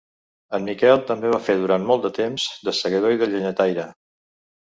En 0.57 0.63
Miquel 0.69 1.01
també 1.09 1.33
va 1.33 1.41
fer 1.49 1.55
durant 1.59 1.85
molt 1.89 2.05
de 2.07 2.11
temps 2.15 2.47
de 2.69 2.73
segador 2.79 3.15
i 3.17 3.21
de 3.25 3.29
llenyataire. 3.35 3.87